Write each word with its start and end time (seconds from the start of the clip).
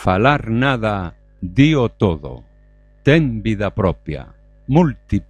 falar 0.00 0.48
nada, 0.48 1.14
dío 1.42 1.90
todo. 1.90 2.42
Ten 3.02 3.42
vida 3.42 3.68
propia, 3.74 4.32
múltiple. 4.66 5.29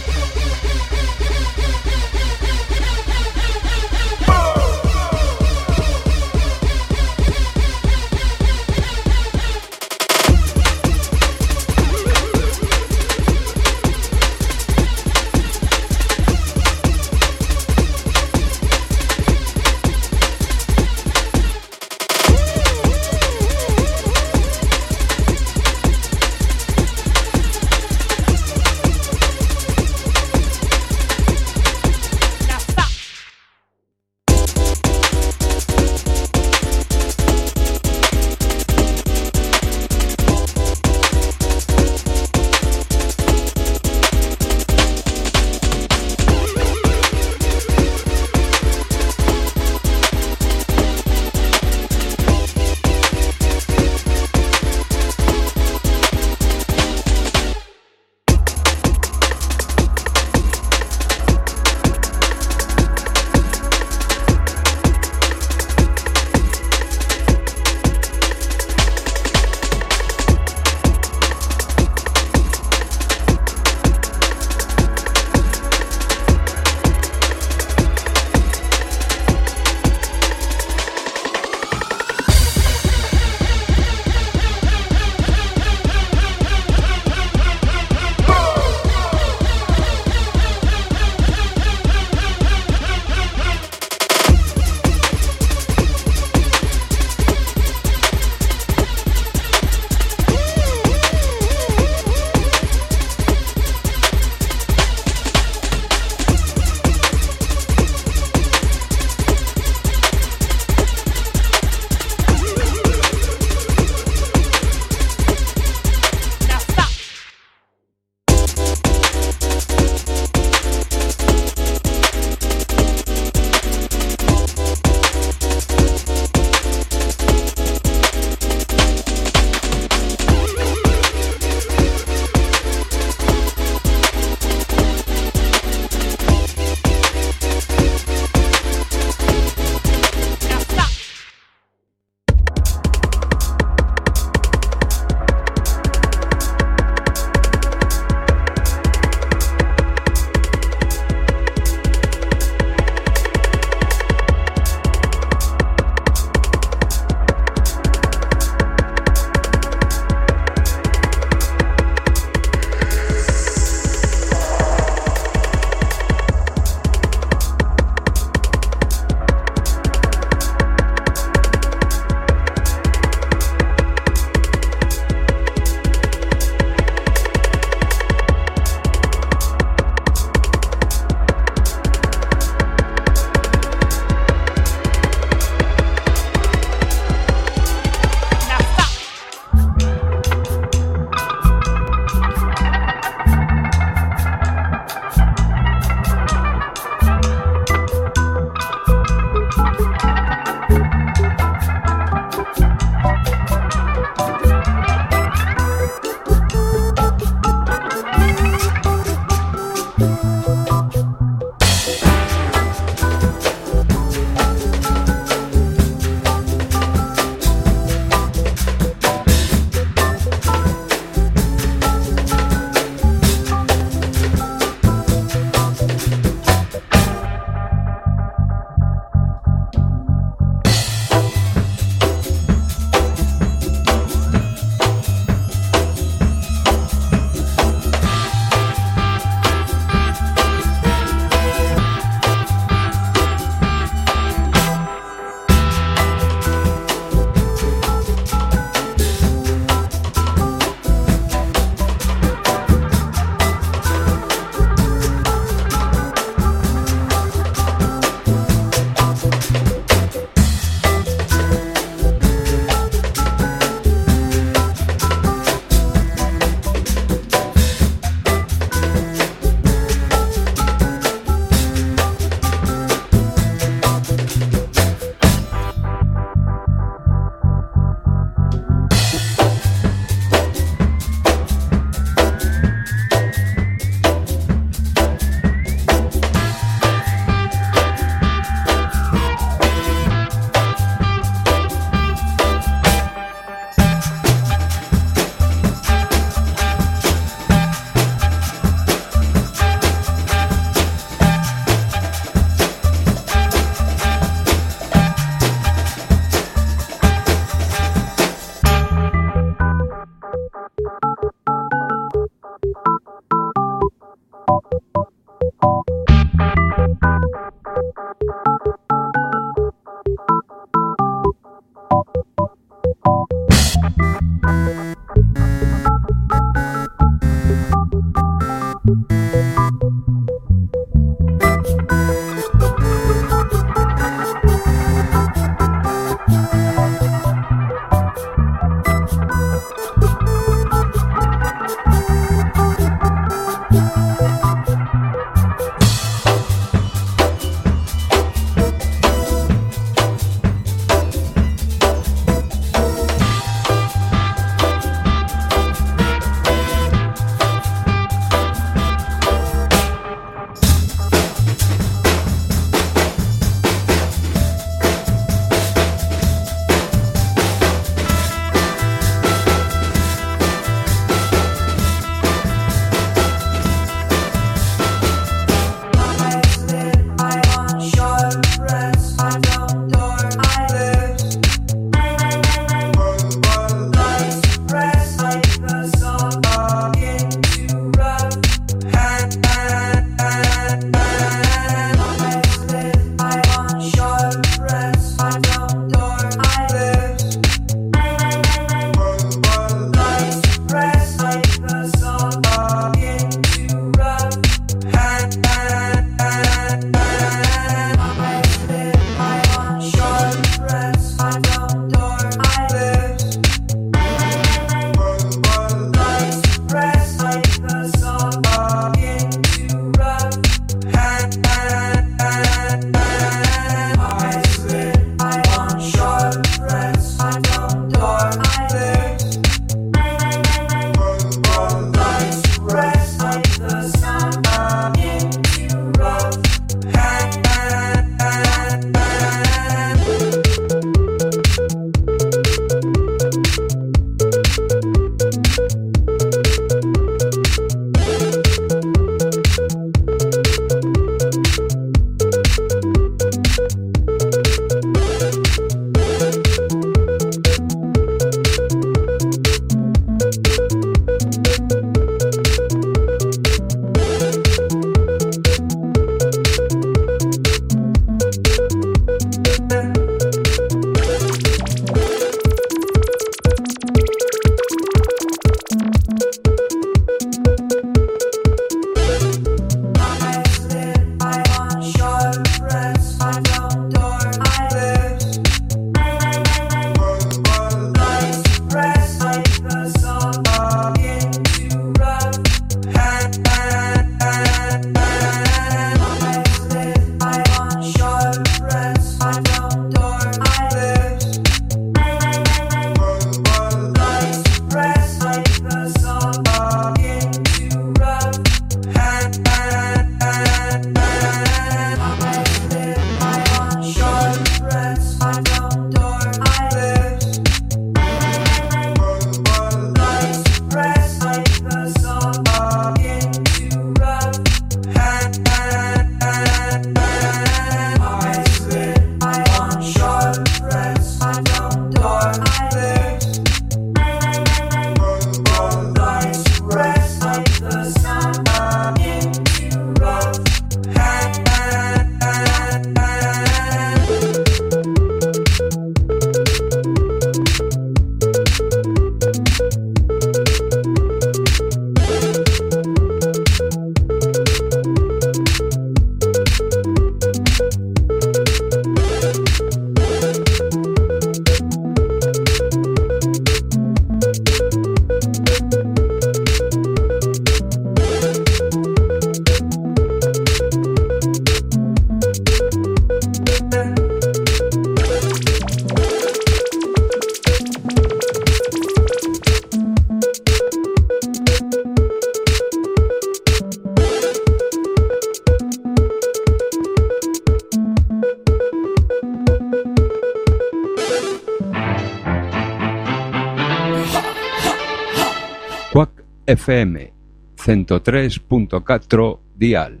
cento 597.92 598.02
tres 598.02 598.38
punto 598.38 598.82
catro 598.82 599.40
dial. 599.54 600.00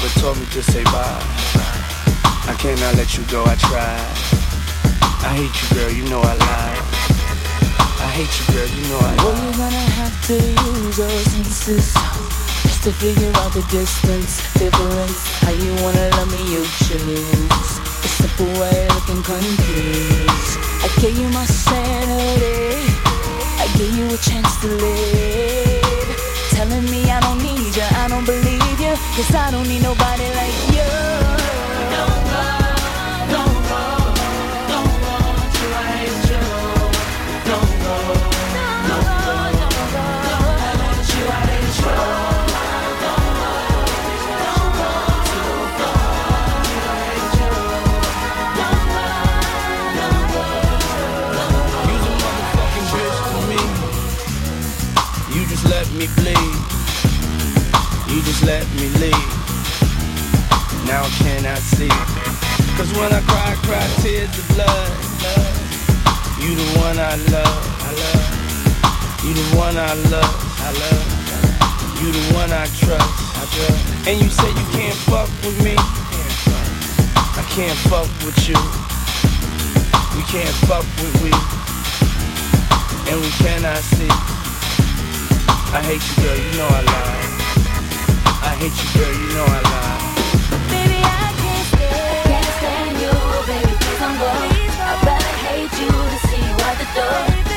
Never 0.00 0.20
told 0.20 0.38
me 0.38 0.46
to 0.46 0.62
say 0.62 0.82
bye. 0.84 1.20
I 2.48 2.56
cannot 2.58 2.96
let 2.96 3.18
you 3.18 3.24
go, 3.24 3.44
I 3.44 3.54
tried. 3.56 4.00
I 5.20 5.36
hate 5.36 5.52
you 5.60 5.68
girl, 5.76 5.90
you 5.92 6.04
know 6.08 6.20
I 6.20 6.34
lied. 6.40 6.80
I 8.00 8.08
hate 8.16 8.32
you 8.40 8.44
girl, 8.54 8.68
you 8.68 8.82
know 8.88 8.96
I 8.96 9.12
Well, 9.20 9.32
lied. 9.32 9.44
you're 9.44 9.58
gonna 9.60 9.86
have 10.00 10.16
to 10.28 10.36
use 10.40 10.98
your 10.98 11.10
oh, 11.10 11.28
senses 11.28 11.92
just 12.64 12.82
to 12.84 12.92
figure 12.92 13.32
out 13.44 13.52
the 13.52 13.60
distance, 13.68 14.40
difference. 14.56 15.20
How 15.44 15.52
you 15.52 15.72
wanna 15.84 16.08
love 16.16 16.30
me, 16.32 16.40
you 16.48 16.64
choose. 16.88 17.68
A 18.00 18.08
simple 18.20 18.48
way 18.56 18.88
looking 18.96 19.22
confused. 19.22 20.54
I 20.80 20.88
gave 21.00 21.18
you 21.18 21.28
my 21.28 21.44
sanity. 21.44 22.88
I 23.60 23.66
gave 23.76 23.92
you 23.98 24.06
a 24.08 24.16
chance 24.16 24.56
to 24.62 24.68
live. 24.68 26.16
Telling 26.56 26.84
me 26.88 27.10
I 27.10 27.20
don't 27.20 27.42
need 27.42 27.76
you, 27.76 27.84
I 27.84 28.08
don't 28.08 28.24
believe. 28.24 28.49
Cause 29.16 29.34
I 29.34 29.50
don't 29.50 29.68
need 29.68 29.82
nobody 29.82 30.24
like 30.34 30.74
you. 30.74 32.29
Let 58.44 58.66
me 58.74 58.88
leave. 59.00 59.32
Now 60.86 61.04
can 61.22 61.46
I 61.46 61.58
see? 61.60 61.92
Cause 62.76 62.90
when 62.98 63.12
I 63.12 63.20
cry, 63.28 63.52
I 63.52 63.56
cry 63.66 63.84
tears 64.02 64.32
of 64.38 64.46
blood. 64.54 64.90
You 66.40 66.54
the 66.56 66.68
one 66.78 66.98
I 66.98 67.16
love. 67.32 67.60
I 67.84 67.90
love. 68.02 68.26
You 69.24 69.32
the 69.34 69.56
one 69.56 69.76
I 69.76 69.92
love. 70.08 70.36
I 70.64 70.70
love. 70.82 71.04
You 72.00 72.12
the 72.12 72.34
one 72.34 72.50
I 72.52 72.66
trust. 72.80 73.10
I 73.36 73.44
trust. 73.52 74.08
And 74.08 74.20
you 74.20 74.28
say 74.28 74.48
you 74.48 74.66
can't 74.72 74.98
fuck 75.10 75.28
with 75.44 75.58
me. 75.62 75.74
I 75.76 77.44
can't 77.54 77.78
fuck 77.88 78.08
with 78.24 78.38
you. 78.48 78.90
We 80.16 80.22
can't 80.26 80.54
fuck 80.68 80.84
with 81.00 81.22
we, 81.22 81.30
and 83.10 83.20
we 83.20 83.30
cannot 83.38 83.78
see. 83.78 84.08
I 85.72 85.80
hate 85.82 86.02
you, 86.02 86.22
girl, 86.22 86.36
you 86.36 86.58
know 86.58 86.68
I 86.68 86.82
lie. 86.82 87.19
Hate 88.60 88.76
you, 88.84 89.00
girl, 89.00 89.10
you 89.10 89.28
know 89.36 89.46
I 89.48 89.60
lie. 89.62 90.14
Baby, 90.68 91.00
I 91.00 91.32
can't 91.40 91.66
stand, 91.72 92.28
can't 92.28 92.44
stand 92.60 93.00
you, 93.00 93.12
baby. 93.48 93.72
Please 93.80 93.98
don't 93.98 94.18
go. 94.18 94.28
I 94.28 95.00
better 95.02 95.34
hate 95.48 95.72
you 95.80 95.88
to 95.88 96.18
see 96.28 96.44
you 96.44 96.56
at 96.68 96.76
the 96.76 96.84
door. 96.94 97.49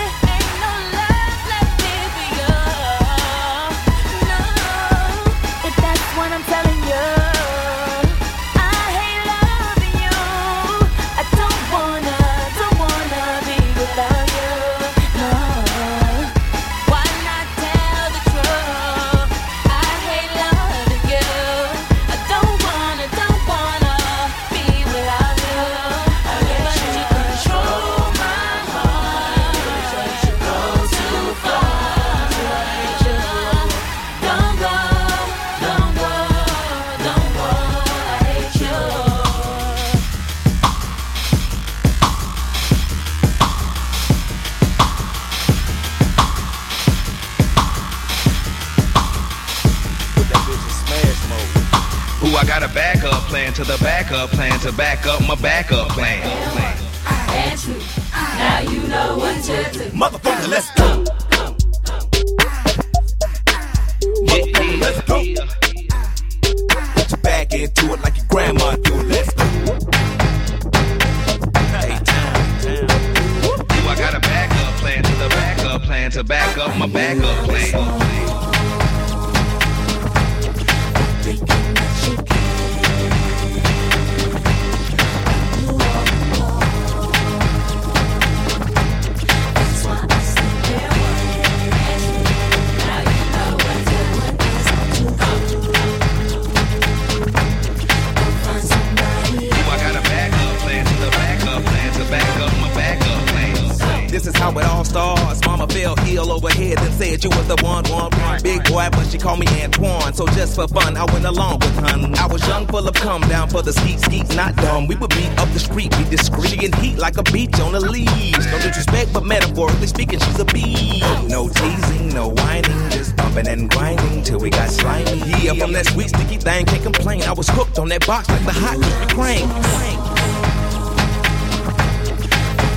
Heat 116.71 116.97
like 116.97 117.17
a 117.17 117.23
beach 117.23 117.59
on 117.59 117.73
the 117.73 117.79
leaves. 117.81 118.45
No 118.45 118.57
disrespect, 118.59 119.11
but 119.11 119.25
metaphorically 119.25 119.87
speaking, 119.87 120.19
she's 120.19 120.39
a 120.39 120.45
bee. 120.45 121.01
No 121.27 121.49
teasing, 121.49 122.09
no 122.09 122.29
whining, 122.29 122.89
just 122.89 123.17
bumping 123.17 123.47
and 123.47 123.69
grinding 123.69 124.23
till 124.23 124.39
we 124.39 124.49
got 124.49 124.69
slimy. 124.69 125.19
Yeah, 125.43 125.55
from 125.55 125.73
that 125.73 125.87
sweet 125.87 126.09
sticky 126.09 126.37
thing, 126.37 126.65
can't 126.65 126.83
complain. 126.83 127.23
I 127.23 127.33
was 127.33 127.49
hooked 127.49 127.79
on 127.79 127.89
that 127.89 128.07
box 128.07 128.29
like 128.29 128.45
the 128.45 128.53
hot 128.53 128.77
Kreme. 129.09 129.49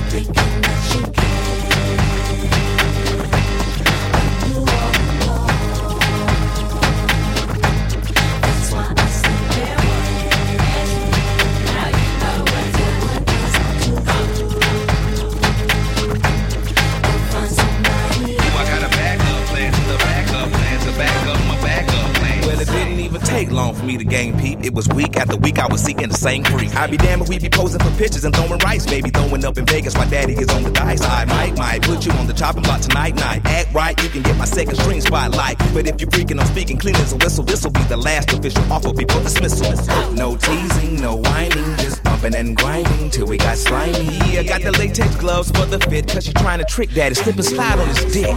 I 0.09 0.46
It 24.67 24.73
was 24.73 24.85
week 24.89 25.15
after 25.15 25.37
week 25.37 25.59
I 25.59 25.67
was 25.67 25.81
seeking 25.81 26.09
the 26.09 26.13
same 26.13 26.43
freak. 26.43 26.75
I'd 26.75 26.91
be 26.91 26.97
damned 26.97 27.21
if 27.21 27.29
we 27.29 27.39
be 27.39 27.47
posing 27.47 27.79
for 27.79 27.89
pictures 27.91 28.25
and 28.25 28.35
throwing 28.35 28.59
rice, 28.65 28.85
baby. 28.85 29.09
Throwing 29.09 29.45
up 29.45 29.57
in 29.57 29.65
Vegas, 29.65 29.95
my 29.95 30.03
daddy 30.03 30.33
is 30.33 30.49
on 30.49 30.63
the 30.63 30.71
dice. 30.71 31.01
I 31.03 31.23
might, 31.23 31.57
might 31.57 31.83
put 31.83 32.05
you 32.05 32.11
on 32.11 32.27
the 32.27 32.33
chopping 32.33 32.63
block 32.63 32.81
tonight, 32.81 33.15
night. 33.15 33.45
Act 33.45 33.73
right, 33.73 33.95
you 34.03 34.09
can 34.09 34.23
get 34.23 34.35
my 34.35 34.43
second 34.43 34.75
string 34.75 34.99
spotlight. 34.99 35.57
But 35.73 35.87
if 35.87 36.01
you're 36.01 36.09
freaking 36.09 36.37
on 36.41 36.45
speaking 36.47 36.77
clean 36.77 36.97
as 36.97 37.13
a 37.13 37.15
whistle, 37.15 37.45
this'll 37.45 37.71
be 37.71 37.81
the 37.83 37.95
last 37.95 38.33
official 38.33 38.61
offer 38.69 38.91
before 38.91 39.21
dismissal. 39.21 39.71
No 40.15 40.35
teasing, 40.35 40.99
no 40.99 41.15
whining, 41.15 41.77
just 41.77 42.03
bumping 42.03 42.35
and 42.35 42.57
grinding 42.57 43.09
till 43.09 43.27
we 43.27 43.37
got 43.37 43.57
slimy. 43.57 44.17
Yeah, 44.33 44.43
got 44.43 44.63
the 44.63 44.73
latex 44.73 45.15
gloves 45.15 45.49
for 45.49 45.65
the 45.65 45.79
fit, 45.79 46.09
cause 46.09 46.27
you 46.27 46.33
trying 46.33 46.59
to 46.59 46.65
trick 46.65 46.91
daddy. 46.91 47.15
Slip 47.15 47.39
slide 47.41 47.79
on 47.79 47.87
his 47.87 48.03
dick. 48.11 48.35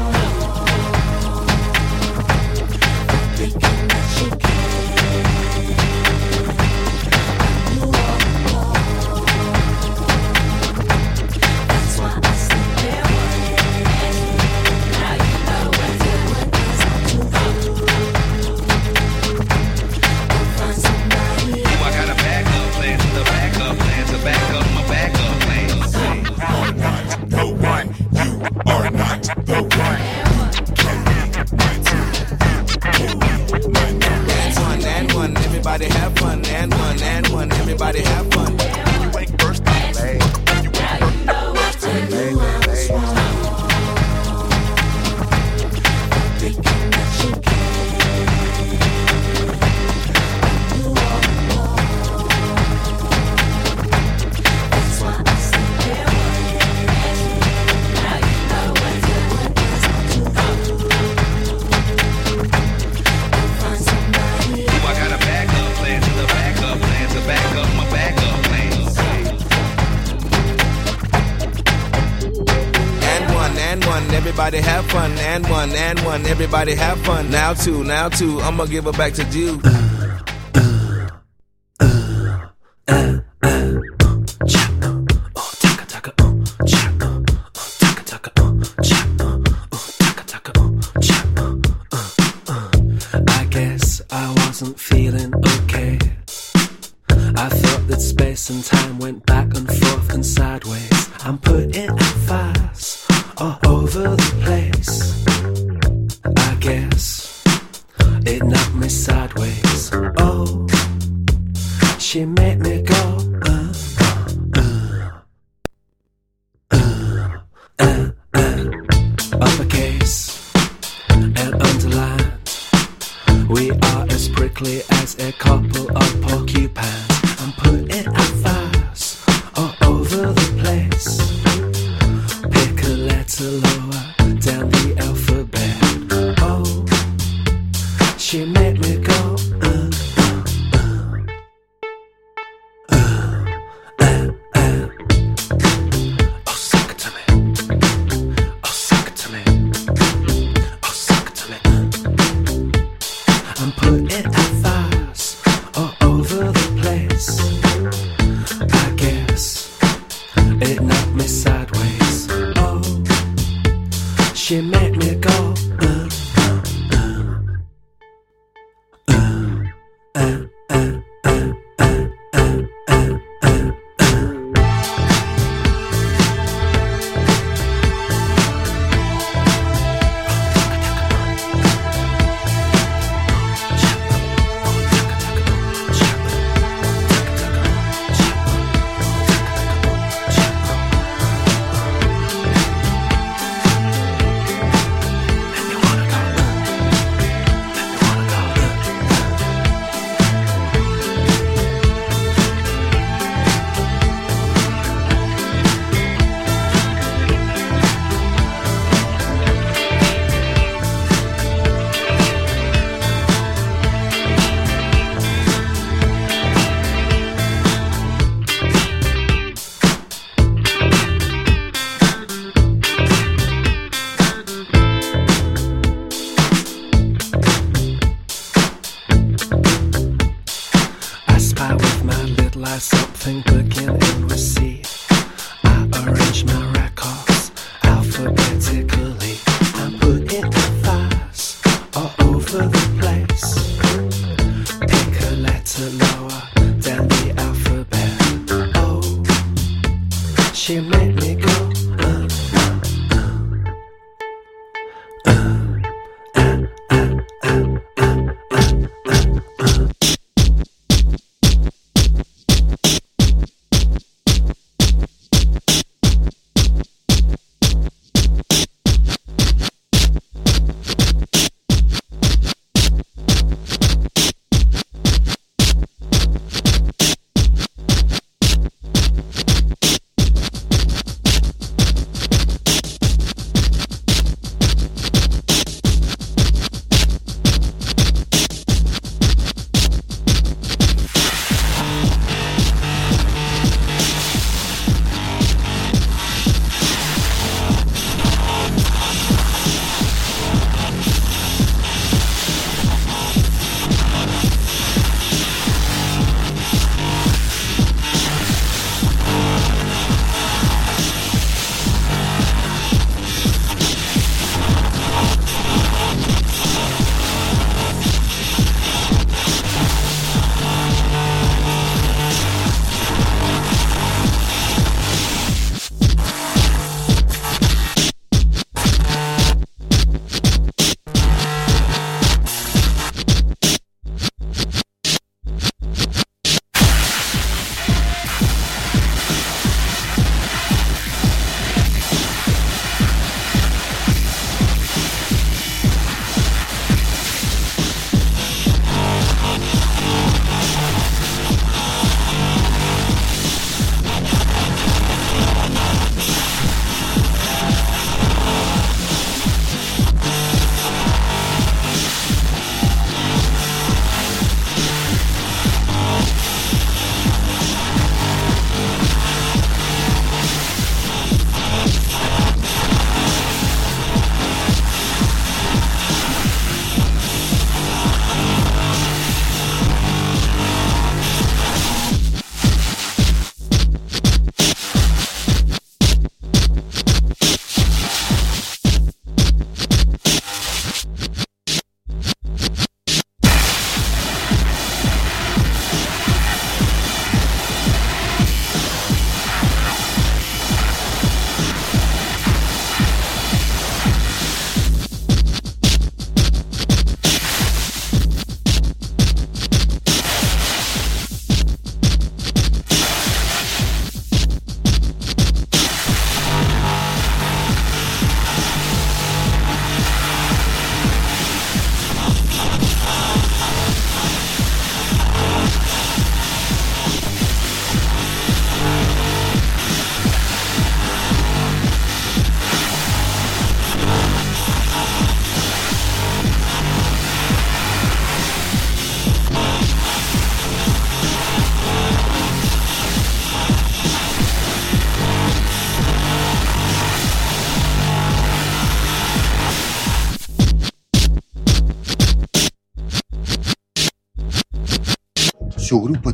One, 75.99 76.25
everybody 76.27 76.75
have 76.77 77.01
fun. 77.05 77.31
Now 77.31 77.53
two, 77.53 77.83
now 77.83 78.09
two, 78.09 78.41
I'ma 78.41 78.67
give 78.67 78.87
it 78.87 78.97
back 78.97 79.13
to 79.15 79.25
you. 79.25 79.61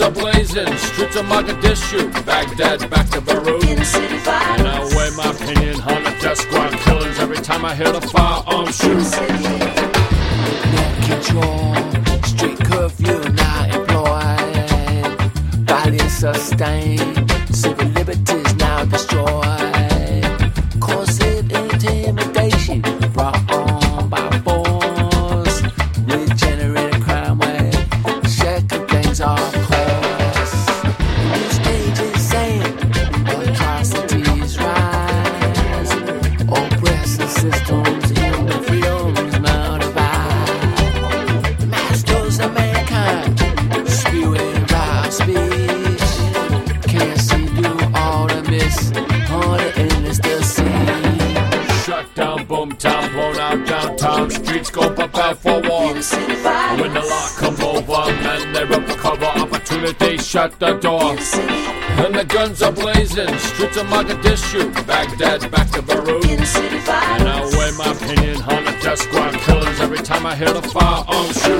streets 0.00 0.18
are 0.18 0.22
blazing, 0.22 0.76
streets 0.78 1.16
are 1.16 1.22
market 1.24 1.59
legs 54.60 54.70
go 54.70 54.82
up 54.82 55.16
out 55.16 55.38
for 55.38 55.60
walks. 55.62 56.12
When 56.14 56.92
the 56.92 57.00
lot 57.00 57.30
come 57.38 57.56
over, 57.62 58.12
men, 58.22 58.52
they're 58.52 58.72
up 58.72 58.88
for 58.88 58.96
cover. 58.96 59.24
Opportunity 59.24 60.18
shut 60.18 60.58
the 60.58 60.74
door. 60.74 61.16
And 62.04 62.14
the 62.14 62.24
guns 62.24 62.62
are 62.62 62.72
blazing, 62.72 63.36
streets 63.38 63.76
of 63.76 63.86
Mogadishu, 63.86 64.72
Baghdad, 64.86 65.50
back 65.50 65.70
to 65.70 65.82
Beirut. 65.82 66.24
And 66.26 67.28
I 67.28 67.40
weigh 67.56 67.72
my 67.76 67.92
opinion 67.92 68.42
on 68.42 68.64
the 68.64 68.72
desk 68.82 69.04
squad 69.04 69.34
killings 69.40 69.80
every 69.80 69.98
time 69.98 70.26
I 70.26 70.36
hear 70.36 70.52
the 70.52 70.62
firearm 70.62 71.06
oh, 71.08 71.32
shoot. 71.32 71.59